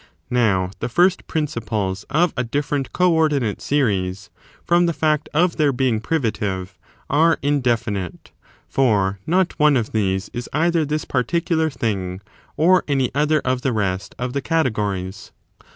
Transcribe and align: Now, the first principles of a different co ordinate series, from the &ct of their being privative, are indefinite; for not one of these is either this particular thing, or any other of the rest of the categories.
Now, 0.31 0.71
the 0.79 0.89
first 0.89 1.27
principles 1.27 2.05
of 2.09 2.33
a 2.35 2.43
different 2.43 2.91
co 2.91 3.13
ordinate 3.13 3.61
series, 3.61 4.31
from 4.65 4.87
the 4.87 4.97
&ct 4.99 5.29
of 5.31 5.57
their 5.57 5.71
being 5.71 5.99
privative, 5.99 6.75
are 7.07 7.37
indefinite; 7.43 8.31
for 8.67 9.19
not 9.27 9.59
one 9.59 9.77
of 9.77 9.91
these 9.91 10.31
is 10.33 10.49
either 10.53 10.85
this 10.85 11.05
particular 11.05 11.69
thing, 11.69 12.19
or 12.57 12.83
any 12.87 13.11
other 13.13 13.41
of 13.45 13.61
the 13.61 13.71
rest 13.73 14.15
of 14.17 14.33
the 14.33 14.41
categories. 14.41 15.31